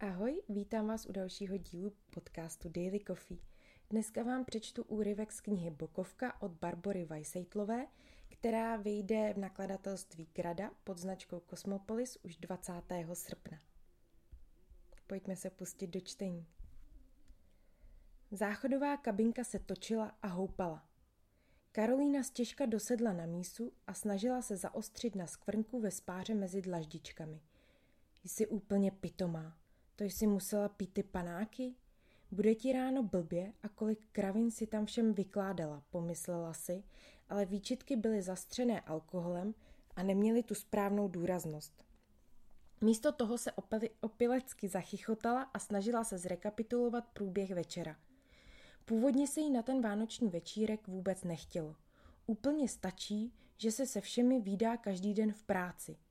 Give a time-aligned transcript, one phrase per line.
[0.00, 3.38] Ahoj, vítám vás u dalšího dílu podcastu Daily Coffee.
[3.90, 7.86] Dneska vám přečtu úryvek z knihy Bokovka od Barbory Weisseitlové,
[8.28, 12.72] která vyjde v nakladatelství Grada pod značkou Cosmopolis už 20.
[13.12, 13.58] srpna.
[15.06, 16.46] Pojďme se pustit do čtení.
[18.30, 20.88] Záchodová kabinka se točila a houpala.
[21.72, 27.40] Karolína stěžka dosedla na mísu a snažila se zaostřit na skvrnku ve spáře mezi dlaždičkami.
[28.24, 29.65] Jsi úplně pitomá.
[29.96, 31.74] To jsi musela pít ty panáky?
[32.30, 36.84] Bude ti ráno blbě a kolik kravin si tam všem vykládala, pomyslela si,
[37.28, 39.54] ale výčitky byly zastřené alkoholem
[39.96, 41.84] a neměly tu správnou důraznost.
[42.80, 43.52] Místo toho se
[44.00, 47.96] opilecky zachychotala a snažila se zrekapitulovat průběh večera.
[48.84, 51.76] Původně se jí na ten vánoční večírek vůbec nechtělo.
[52.26, 55.96] Úplně stačí, že se se všemi výdá každý den v práci–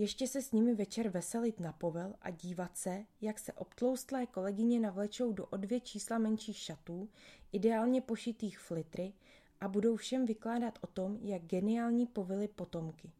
[0.00, 4.80] ještě se s nimi večer veselit na povel a dívat se, jak se obtloustlé kolegyně
[4.80, 7.08] navlečou do o dvě čísla menších šatů,
[7.52, 9.12] ideálně pošitých flitry
[9.60, 13.10] a budou všem vykládat o tom, jak geniální povily potomky.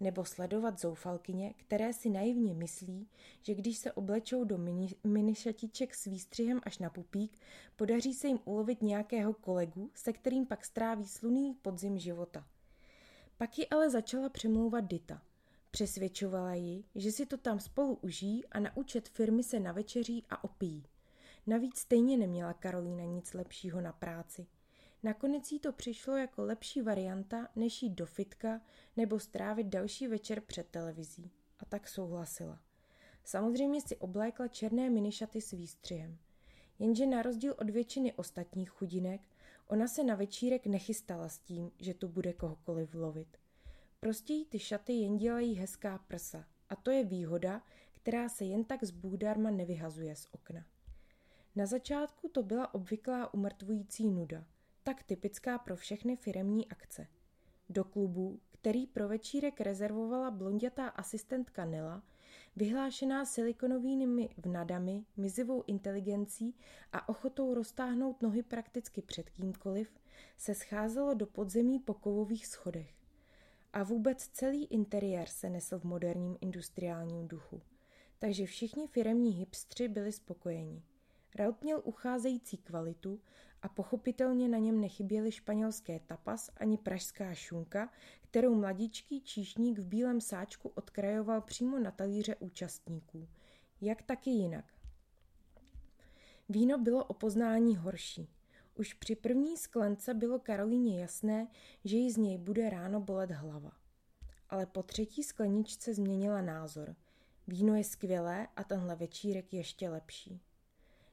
[0.00, 3.08] Nebo sledovat zoufalkyně, které si naivně myslí,
[3.42, 4.88] že když se oblečou do mini,
[5.92, 7.38] s výstřihem až na pupík,
[7.76, 12.46] podaří se jim ulovit nějakého kolegu, se kterým pak stráví sluný podzim života.
[13.36, 15.22] Pak ji ale začala přemlouvat Dita–
[15.74, 20.44] Přesvědčovala ji, že si to tam spolu užijí a na účet firmy se navečeří a
[20.44, 20.86] opíjí.
[21.46, 24.46] Navíc stejně neměla Karolína nic lepšího na práci.
[25.02, 28.60] Nakonec jí to přišlo jako lepší varianta, než jít do fitka
[28.96, 31.30] nebo strávit další večer před televizí.
[31.58, 32.60] A tak souhlasila.
[33.24, 36.18] Samozřejmě si oblékla černé minišaty s výstřihem.
[36.78, 39.20] Jenže na rozdíl od většiny ostatních chudinek,
[39.66, 43.43] ona se na večírek nechystala s tím, že tu bude kohokoliv lovit.
[44.04, 46.44] Prostě ty šaty jen dělají hezká prsa.
[46.68, 50.64] A to je výhoda, která se jen tak z bůdarma nevyhazuje z okna.
[51.56, 54.44] Na začátku to byla obvyklá umrtvující nuda,
[54.82, 57.06] tak typická pro všechny firemní akce.
[57.68, 62.02] Do klubu, který pro večírek rezervovala blondětá asistentka Nela,
[62.56, 66.54] vyhlášená silikonovými vnadami, mizivou inteligencí
[66.92, 70.00] a ochotou roztáhnout nohy prakticky před kýmkoliv,
[70.36, 73.03] se scházelo do podzemí po kovových schodech.
[73.74, 77.62] A vůbec celý interiér se nesl v moderním industriálním duchu.
[78.18, 80.82] Takže všichni firemní hipstři byli spokojeni.
[81.34, 83.20] Raut měl ucházející kvalitu
[83.62, 90.20] a pochopitelně na něm nechyběly španělské tapas ani pražská šunka, kterou mladíčký číšník v bílém
[90.20, 93.28] sáčku odkrajoval přímo na talíře účastníků.
[93.80, 94.74] Jak taky jinak.
[96.48, 98.28] Víno bylo o poznání horší.
[98.76, 101.48] Už při první sklence bylo Karolíně jasné,
[101.84, 103.72] že jí z něj bude ráno bolet hlava.
[104.50, 106.96] Ale po třetí skleničce změnila názor.
[107.46, 110.40] Víno je skvělé a tenhle večírek ještě lepší.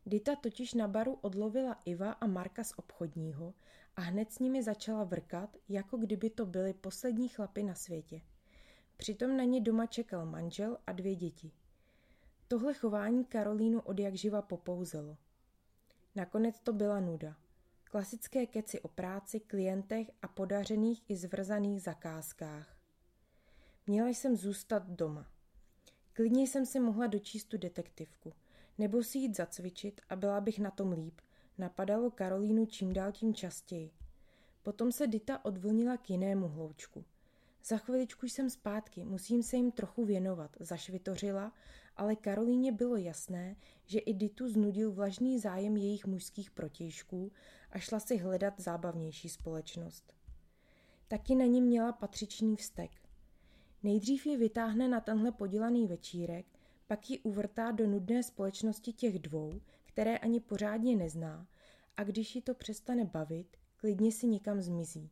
[0.06, 3.54] Dita totiž na baru odlovila Iva a Marka z obchodního
[3.96, 8.22] a hned s nimi začala vrkat, jako kdyby to byly poslední chlapy na světě.
[8.98, 11.52] Přitom na ně doma čekal manžel a dvě děti.
[12.48, 15.18] Tohle chování Karolínu od jak živa popouzelo.
[16.16, 17.36] Nakonec to byla nuda.
[17.91, 22.78] Klasické keci o práci, klientech a podařených i zvrzaných zakázkách.
[23.88, 25.25] Měla jsem zůstat doma.
[26.13, 28.34] Klidně jsem si mohla dočíst tu detektivku,
[28.78, 31.22] nebo si jít zacvičit a byla bych na tom líp.
[31.57, 33.91] Napadalo Karolínu čím dál tím častěji.
[34.63, 37.06] Potom se Dita odvlnila k jinému hloučku.
[37.63, 41.53] Za chviličku jsem zpátky, musím se jim trochu věnovat, zašvitořila,
[42.01, 47.31] ale Karolíně bylo jasné, že i Ditu znudil vlažný zájem jejich mužských protějšků
[47.72, 50.13] a šla si hledat zábavnější společnost.
[51.07, 52.91] Taky na ní měla patřičný vztek.
[53.84, 56.45] Nejdřív ji vytáhne na tenhle podělaný večírek,
[56.88, 61.47] pak ji uvrtá do nudné společnosti těch dvou, které ani pořádně nezná,
[61.97, 65.09] a když ji to přestane bavit, klidně si někam zmizí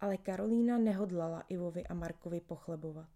[0.00, 3.08] ale Karolína nehodlala Ivovi a Markovi pochlebovat.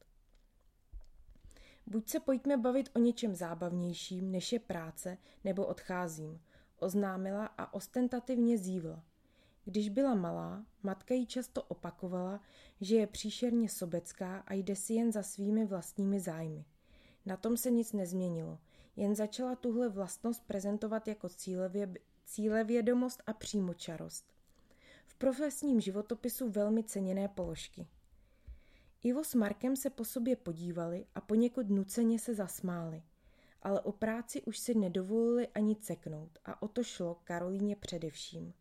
[1.86, 6.40] Buď se pojďme bavit o něčem zábavnějším, než je práce, nebo odcházím,
[6.78, 9.04] oznámila a ostentativně zívla.
[9.64, 12.40] Když byla malá, matka jí často opakovala,
[12.80, 16.64] že je příšerně sobecká a jde si jen za svými vlastními zájmy.
[17.26, 18.58] Na tom se nic nezměnilo,
[18.96, 21.94] jen začala tuhle vlastnost prezentovat jako cílevě,
[22.24, 24.30] cílevědomost a přímočarost
[25.10, 27.86] v profesním životopisu velmi ceněné položky.
[29.02, 33.02] Ivo s Markem se po sobě podívali a poněkud nuceně se zasmáli,
[33.62, 38.54] ale o práci už si nedovolili ani ceknout a o to šlo Karolíně především.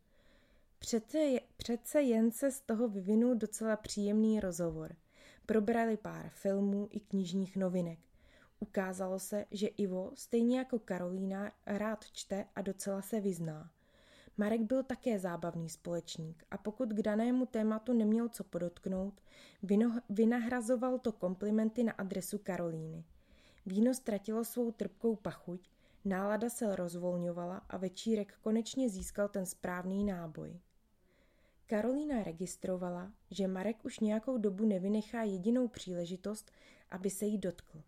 [0.79, 4.95] Přece, přece jen se z toho vyvinul docela příjemný rozhovor.
[5.45, 7.99] Probrali pár filmů i knižních novinek.
[8.59, 13.71] Ukázalo se, že Ivo, stejně jako Karolína, rád čte a docela se vyzná.
[14.39, 19.21] Marek byl také zábavný společník a pokud k danému tématu neměl co podotknout,
[20.09, 23.03] vynahrazoval to komplimenty na adresu Karolíny.
[23.65, 25.69] Víno ztratilo svou trpkou pachuť,
[26.05, 30.59] nálada se rozvolňovala a večírek konečně získal ten správný náboj.
[31.65, 36.51] Karolína registrovala, že Marek už nějakou dobu nevynechá jedinou příležitost,
[36.89, 37.81] aby se jí dotkl.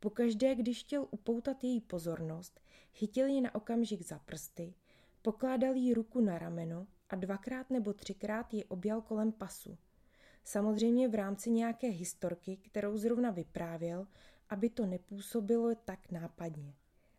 [0.00, 2.60] Pokaždé, když chtěl upoutat její pozornost,
[2.92, 4.74] chytil ji na okamžik za prsty,
[5.22, 9.78] pokládal jí ruku na rameno a dvakrát nebo třikrát ji objal kolem pasu.
[10.44, 14.06] Samozřejmě v rámci nějaké historky, kterou zrovna vyprávěl,
[14.48, 16.74] aby to nepůsobilo tak nápadně.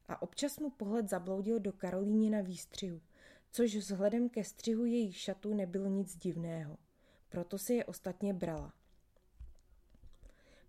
[0.07, 3.01] A občas mu pohled zabloudil do Karolíně na výstřihu,
[3.51, 6.77] což vzhledem ke střihu jejich šatů nebylo nic divného.
[7.29, 8.73] Proto si je ostatně brala.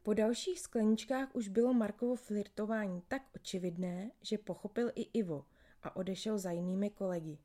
[0.03, 5.45] Po dalších skleničkách už bylo Markovo flirtování tak očividné, že pochopil i Ivo
[5.83, 7.39] a odešel za jinými kolegy.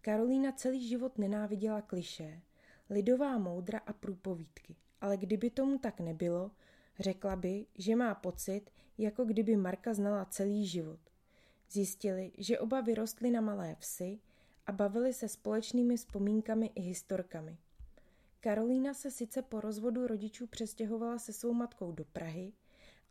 [0.00, 2.40] Karolína celý život nenáviděla kliše,
[2.90, 6.50] lidová moudra a průpovídky, ale kdyby tomu tak nebylo,
[6.98, 11.00] řekla by, že má pocit, jako kdyby Marka znala celý život.
[11.70, 14.18] Zjistili, že oba vyrostli na malé vsi
[14.66, 17.58] a bavili se společnými vzpomínkami i historkami.
[18.40, 22.52] Karolína se sice po rozvodu rodičů přestěhovala se svou matkou do Prahy,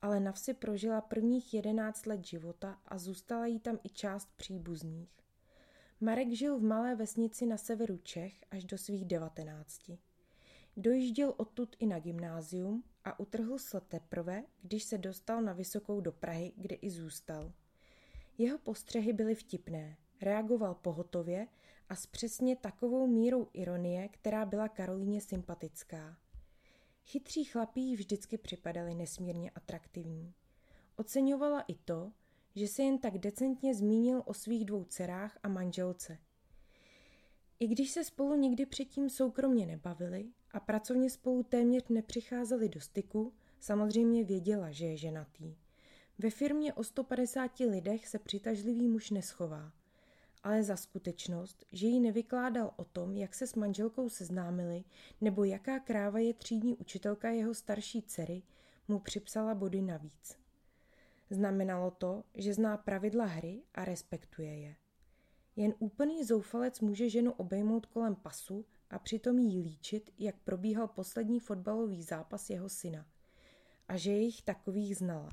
[0.01, 5.09] ale na vsi prožila prvních jedenáct let života a zůstala jí tam i část příbuzných.
[6.01, 9.99] Marek žil v malé vesnici na severu Čech až do svých devatenácti.
[10.77, 16.11] Dojížděl odtud i na gymnázium a utrhl se teprve, když se dostal na vysokou do
[16.11, 17.53] Prahy, kde i zůstal.
[18.37, 21.47] Jeho postřehy byly vtipné, reagoval pohotově
[21.89, 26.17] a s přesně takovou mírou ironie, která byla Karolíně sympatická.
[27.07, 30.33] Chytří chlapí vždycky připadali nesmírně atraktivní.
[30.95, 32.11] Oceňovala i to,
[32.55, 36.17] že se jen tak decentně zmínil o svých dvou dcerách a manželce.
[37.59, 43.33] I když se spolu nikdy předtím soukromně nebavili a pracovně spolu téměř nepřicházeli do styku,
[43.59, 45.55] samozřejmě věděla, že je ženatý.
[46.19, 49.71] Ve firmě o 150 lidech se přitažlivý muž neschová–
[50.45, 54.83] ale za skutečnost, že jí nevykládal o tom, jak se s manželkou seznámili,
[55.21, 58.43] nebo jaká kráva je třídní učitelka jeho starší dcery,
[58.87, 60.37] mu připsala body navíc.
[61.29, 64.75] Znamenalo to, že zná pravidla hry a respektuje je.
[65.55, 71.39] Jen úplný zoufalec může ženu obejmout kolem pasu a přitom jí líčit, jak probíhal poslední
[71.39, 73.05] fotbalový zápas jeho syna.
[73.87, 75.29] A že jejich takových znala.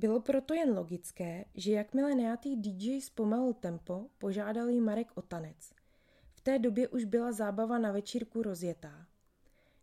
[0.00, 5.72] Bylo proto jen logické, že jakmile nejatý DJ zpomalil tempo, požádal jí Marek o tanec.
[6.32, 9.06] V té době už byla zábava na večírku rozjetá.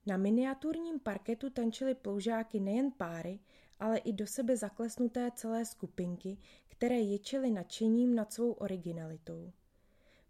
[0.05, 3.39] Na miniaturním parketu tančily ploužáky nejen páry,
[3.79, 6.37] ale i do sebe zaklesnuté celé skupinky,
[6.67, 9.51] které ječely nadšením nad svou originalitou.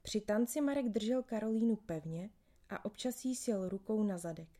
[0.01, 2.29] Při tanci Marek držel Karolínu pevně
[2.69, 4.56] a občas jí sjel rukou na zadek.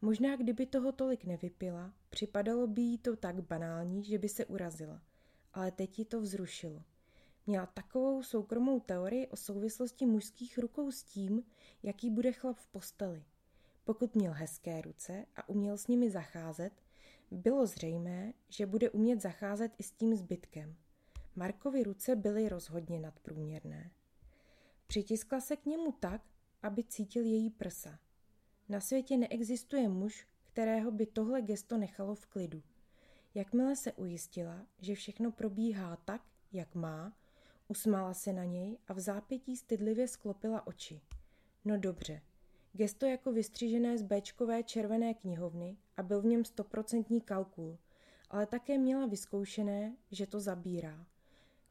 [0.00, 5.02] Možná kdyby toho tolik nevypila, připadalo by jí to tak banální, že by se urazila.
[5.52, 6.82] Ale teď ji to vzrušilo.
[7.46, 11.42] Měla takovou soukromou teorii o souvislosti mužských rukou s tím,
[11.82, 13.24] jaký bude chlap v posteli.
[13.84, 16.72] Pokud měl hezké ruce a uměl s nimi zacházet,
[17.30, 20.76] bylo zřejmé, že bude umět zacházet i s tím zbytkem.
[21.36, 23.90] Markovi ruce byly rozhodně nadprůměrné.
[24.86, 26.22] Přitiskla se k němu tak,
[26.62, 27.98] aby cítil její prsa.
[28.68, 32.62] Na světě neexistuje muž, kterého by tohle gesto nechalo v klidu.
[33.34, 36.22] Jakmile se ujistila, že všechno probíhá tak,
[36.52, 37.12] jak má,
[37.68, 41.00] usmála se na něj a v zápětí stydlivě sklopila oči.
[41.64, 42.22] No dobře,
[42.72, 47.78] gesto jako vystřížené z Bčkové červené knihovny a byl v něm stoprocentní kalkul,
[48.30, 51.06] ale také měla vyzkoušené, že to zabírá.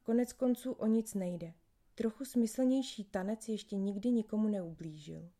[0.02, 1.52] Konec konců o nic nejde.
[1.94, 5.30] Trochu smyslnější tanec ještě nikdy nikomu neublížil.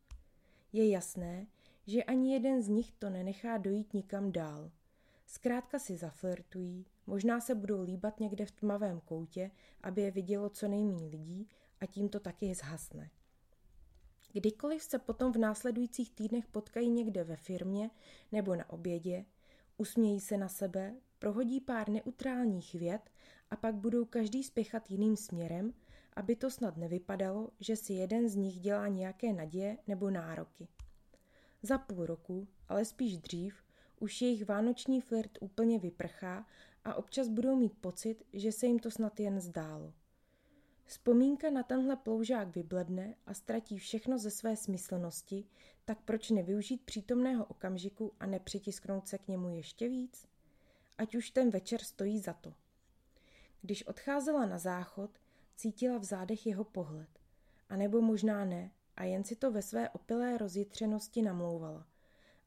[0.73, 1.47] Je jasné,
[1.87, 4.71] že ani jeden z nich to nenechá dojít nikam dál.
[5.27, 9.51] Zkrátka si zaflirtují, možná se budou líbat někde v tmavém koutě,
[9.83, 11.49] aby je vidělo co nejméně lidí
[11.81, 13.11] a tím to taky zhasne.
[14.33, 17.91] Kdykoliv se potom v následujících týdnech potkají někde ve firmě
[18.33, 19.25] nebo na obědě,
[19.77, 23.11] usmějí se na sebe, prohodí pár neutrálních vět
[23.51, 25.75] a pak budou každý spěchat jiným směrem,
[26.19, 30.69] aby to snad nevypadalo, že si jeden z nich dělá nějaké naděje nebo nároky.
[31.63, 33.55] Za půl roku, ale spíš dřív,
[34.01, 36.47] už jejich vánoční flirt úplně vyprchá
[36.85, 39.93] a občas budou mít pocit, že se jim to snad jen zdálo.
[40.85, 45.45] Vzpomínka na tenhle ploužák vybledne a ztratí všechno ze své smyslnosti,
[45.85, 50.29] tak proč nevyužít přítomného okamžiku a nepřitisknout se k němu ještě víc?
[50.99, 52.55] ať už ten večer stojí za to.
[53.63, 55.11] Když odcházela na záchod,
[55.59, 57.09] cítila v zádech jeho pohled.
[57.69, 61.87] A nebo možná ne, a jen si to ve své opilé rozjitřenosti namlouvala.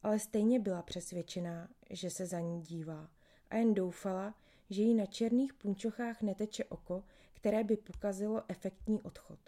[0.03, 3.09] Ale stejně byla přesvědčená, že se za ní dívá
[3.49, 4.35] a jen doufala,
[4.69, 7.03] že jí na černých punčochách neteče oko,
[7.33, 9.39] které by pokazilo efektní odchod.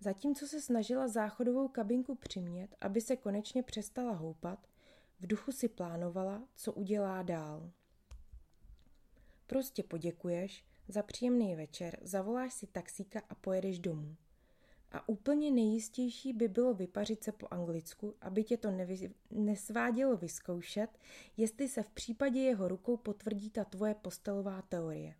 [0.00, 4.66] Zatímco se snažila záchodovou kabinku přimět, aby se konečně přestala houpat,
[5.20, 7.70] v duchu si plánovala, co udělá dál.
[9.46, 14.16] Prostě poděkuješ za příjemný večer, zavoláš si taxíka a pojedeš domů.
[14.92, 20.98] A úplně nejistější by bylo vypařit se po anglicku, aby tě to nevy, nesvádělo vyzkoušet,
[21.36, 25.14] jestli se v případě jeho rukou potvrdí ta tvoje postelová teorie.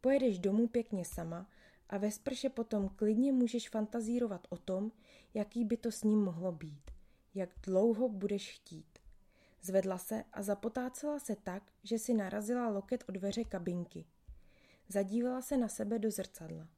[0.00, 1.50] Pojedeš domů pěkně sama
[1.88, 4.92] a ve sprše potom klidně můžeš fantazírovat o tom,
[5.34, 6.90] jaký by to s ním mohlo být,
[7.34, 8.98] jak dlouho budeš chtít.
[9.62, 14.04] Zvedla se a zapotácela se tak, že si narazila loket o dveře kabinky.
[14.88, 16.68] Zadívala se na sebe do zrcadla.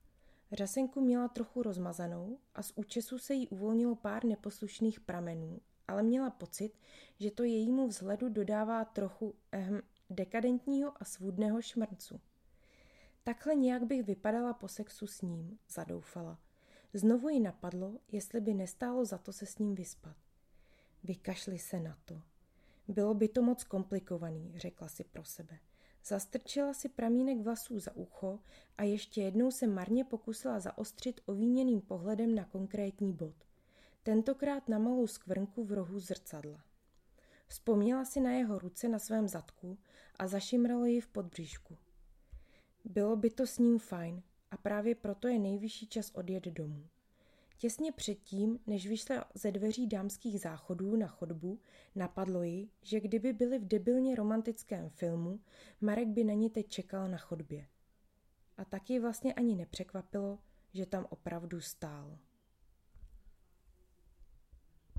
[0.52, 6.30] Řasenku měla trochu rozmazanou a z účesu se jí uvolnilo pár neposlušných pramenů, ale měla
[6.30, 6.72] pocit,
[7.20, 12.20] že to jejímu vzhledu dodává trochu ehm, dekadentního a svůdného šmrncu.
[13.24, 16.38] Takhle nějak bych vypadala po sexu s ním, zadoufala.
[16.94, 20.16] Znovu ji napadlo, jestli by nestálo za to se s ním vyspat.
[21.04, 22.22] Vykašli se na to.
[22.88, 25.58] Bylo by to moc komplikovaný, řekla si pro sebe.
[26.08, 28.38] Zastrčila si pramínek vlasů za ucho
[28.78, 33.34] a ještě jednou se marně pokusila zaostřit ovíněným pohledem na konkrétní bod.
[34.02, 36.64] Tentokrát na malou skvrnku v rohu zrcadla.
[37.46, 39.78] Vzpomněla si na jeho ruce na svém zadku
[40.18, 41.76] a zašimralo ji v podbříšku.
[42.84, 46.88] Bylo by to s ním fajn a právě proto je nejvyšší čas odjet domů.
[47.58, 51.60] Těsně předtím, než vyšla ze dveří dámských záchodů na chodbu,
[51.94, 55.40] napadlo ji, že kdyby byli v debilně romantickém filmu,
[55.80, 57.66] Marek by na ní teď čekal na chodbě.
[58.56, 60.38] A taky vlastně ani nepřekvapilo,
[60.72, 62.18] že tam opravdu stál.